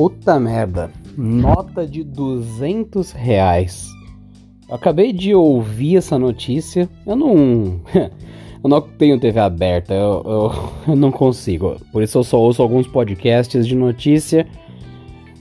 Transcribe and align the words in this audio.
Puta 0.00 0.40
merda. 0.40 0.90
Nota 1.14 1.86
de 1.86 2.02
200 2.02 3.12
reais. 3.12 3.90
Eu 4.66 4.74
acabei 4.74 5.12
de 5.12 5.34
ouvir 5.34 5.98
essa 5.98 6.18
notícia. 6.18 6.88
Eu 7.06 7.14
não. 7.14 7.82
eu 7.92 8.70
não 8.70 8.80
tenho 8.80 9.20
TV 9.20 9.38
aberta. 9.38 9.92
Eu, 9.92 10.22
eu, 10.24 10.52
eu, 10.88 10.96
não 10.96 11.12
consigo. 11.12 11.76
Por 11.92 12.02
isso 12.02 12.16
eu 12.16 12.24
só 12.24 12.40
ouço 12.40 12.62
alguns 12.62 12.86
podcasts 12.86 13.68
de 13.68 13.76
notícia. 13.76 14.46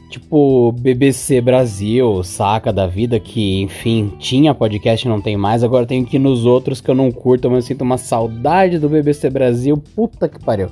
Tipo 0.10 0.74
BBC 0.74 1.40
Brasil, 1.40 2.22
saca 2.22 2.74
da 2.74 2.86
vida, 2.86 3.18
que 3.18 3.62
enfim, 3.62 4.12
tinha 4.20 4.54
podcast 4.54 5.08
e 5.08 5.10
não 5.10 5.22
tem 5.22 5.38
mais. 5.38 5.64
Agora 5.64 5.86
tenho 5.86 6.06
que 6.06 6.18
ir 6.18 6.20
nos 6.20 6.46
outros 6.46 6.82
que 6.82 6.92
eu 6.92 6.96
não 6.96 7.14
curto, 7.14 7.50
mas 7.50 7.60
eu 7.60 7.68
sinto 7.70 7.84
uma 7.84 7.98
saudade 7.98 8.78
do 8.78 8.90
BBC 8.90 9.30
Brasil. 9.30 9.82
Puta 9.96 10.28
que 10.28 10.44
pariu. 10.44 10.68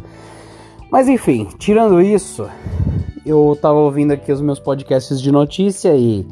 Mas 0.91 1.07
enfim, 1.07 1.47
tirando 1.57 2.01
isso, 2.01 2.49
eu 3.27 3.57
tava 3.61 3.79
ouvindo 3.79 4.11
aqui 4.11 4.31
os 4.31 4.41
meus 4.41 4.59
podcasts 4.59 5.21
de 5.21 5.31
notícia 5.31 5.95
e. 5.95 6.27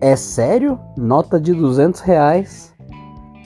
É 0.00 0.14
sério? 0.16 0.78
Nota 0.96 1.40
de 1.40 1.54
200 1.54 2.00
reais? 2.00 2.74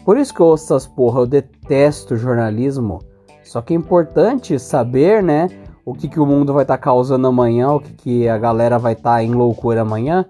Por 0.04 0.18
isso 0.18 0.34
que 0.34 0.40
eu 0.40 0.46
ouço 0.46 0.64
essas 0.64 0.86
porra, 0.86 1.20
eu 1.20 1.26
detesto 1.26 2.16
jornalismo. 2.16 2.98
Só 3.44 3.60
que 3.60 3.74
é 3.74 3.76
importante 3.76 4.58
saber, 4.58 5.22
né? 5.22 5.48
O 5.84 5.94
que, 5.94 6.08
que 6.08 6.18
o 6.18 6.26
mundo 6.26 6.52
vai 6.52 6.62
estar 6.62 6.76
tá 6.76 6.82
causando 6.82 7.26
amanhã, 7.26 7.72
o 7.72 7.80
que, 7.80 7.92
que 7.92 8.28
a 8.28 8.38
galera 8.38 8.78
vai 8.78 8.94
estar 8.94 9.16
tá 9.16 9.22
em 9.22 9.32
loucura 9.32 9.82
amanhã. 9.82 10.24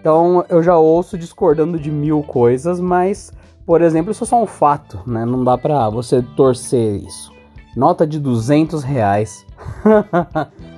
Então 0.00 0.44
eu 0.48 0.62
já 0.62 0.76
ouço 0.76 1.16
discordando 1.16 1.78
de 1.78 1.90
mil 1.90 2.22
coisas, 2.22 2.80
mas, 2.80 3.32
por 3.64 3.80
exemplo, 3.80 4.12
isso 4.12 4.24
é 4.24 4.26
só 4.26 4.42
um 4.42 4.46
fato, 4.46 5.00
né? 5.06 5.24
Não 5.24 5.42
dá 5.42 5.56
pra 5.56 5.88
você 5.88 6.20
torcer 6.36 6.96
isso. 7.02 7.32
Nota 7.76 8.06
de 8.06 8.18
200 8.18 8.82
reais. 8.82 9.46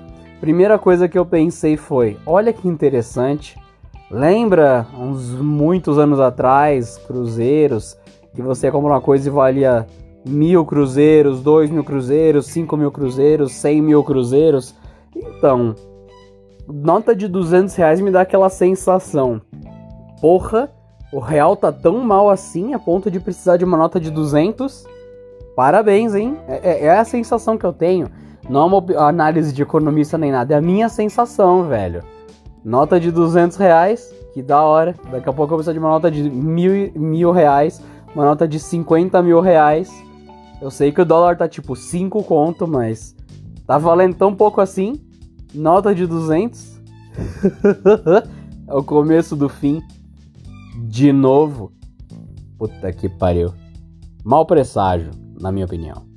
Primeira 0.46 0.78
coisa 0.78 1.08
que 1.08 1.18
eu 1.18 1.26
pensei 1.26 1.76
foi: 1.76 2.16
olha 2.24 2.52
que 2.52 2.68
interessante. 2.68 3.58
Lembra 4.08 4.86
uns 4.96 5.32
muitos 5.32 5.98
anos 5.98 6.20
atrás, 6.20 6.96
cruzeiros, 6.98 7.98
que 8.32 8.40
você 8.40 8.70
compra 8.70 8.92
uma 8.92 9.00
coisa 9.00 9.28
e 9.28 9.32
valia 9.32 9.88
mil 10.24 10.64
cruzeiros, 10.64 11.42
dois 11.42 11.68
mil 11.68 11.82
cruzeiros, 11.82 12.46
cinco 12.46 12.76
mil 12.76 12.92
cruzeiros, 12.92 13.54
cem 13.54 13.82
mil 13.82 14.04
cruzeiros? 14.04 14.72
Então, 15.16 15.74
nota 16.68 17.12
de 17.12 17.26
200 17.26 17.74
reais 17.74 18.00
me 18.00 18.12
dá 18.12 18.20
aquela 18.20 18.48
sensação: 18.48 19.42
porra, 20.20 20.70
o 21.12 21.18
real 21.18 21.56
tá 21.56 21.72
tão 21.72 21.98
mal 22.04 22.30
assim 22.30 22.72
a 22.72 22.78
ponto 22.78 23.10
de 23.10 23.18
precisar 23.18 23.56
de 23.56 23.64
uma 23.64 23.76
nota 23.76 23.98
de 23.98 24.12
200? 24.12 24.84
Parabéns, 25.56 26.14
hein? 26.14 26.36
É, 26.46 26.70
é, 26.70 26.84
é 26.84 26.96
a 26.96 27.04
sensação 27.04 27.58
que 27.58 27.66
eu 27.66 27.72
tenho. 27.72 28.06
Não 28.48 28.62
é 28.62 28.64
uma 28.64 29.08
análise 29.08 29.52
de 29.52 29.62
economista 29.62 30.16
nem 30.16 30.30
nada, 30.30 30.54
é 30.54 30.56
a 30.56 30.60
minha 30.60 30.88
sensação, 30.88 31.64
velho. 31.64 32.02
Nota 32.64 32.98
de 32.98 33.10
200 33.10 33.56
reais, 33.56 34.14
que 34.32 34.42
da 34.42 34.62
hora. 34.62 34.94
Daqui 35.10 35.28
a 35.28 35.32
pouco 35.32 35.44
eu 35.44 35.48
vou 35.48 35.56
precisar 35.58 35.72
de 35.72 35.78
uma 35.78 35.88
nota 35.88 36.10
de 36.10 36.28
mil, 36.28 36.92
mil 36.94 37.32
reais, 37.32 37.82
uma 38.14 38.24
nota 38.24 38.46
de 38.46 38.60
50 38.60 39.20
mil 39.22 39.40
reais. 39.40 39.90
Eu 40.60 40.70
sei 40.70 40.92
que 40.92 41.00
o 41.00 41.04
dólar 41.04 41.36
tá 41.36 41.48
tipo 41.48 41.74
5 41.74 42.22
conto, 42.22 42.66
mas 42.66 43.16
tá 43.66 43.78
valendo 43.78 44.14
tão 44.14 44.34
pouco 44.34 44.60
assim. 44.60 45.00
Nota 45.54 45.94
de 45.94 46.06
200. 46.06 46.80
é 48.68 48.74
o 48.74 48.82
começo 48.82 49.34
do 49.34 49.48
fim. 49.48 49.82
De 50.88 51.12
novo. 51.12 51.72
Puta 52.58 52.92
que 52.92 53.08
pariu. 53.08 53.52
Mal 54.24 54.46
presságio, 54.46 55.10
na 55.40 55.50
minha 55.50 55.66
opinião. 55.66 56.15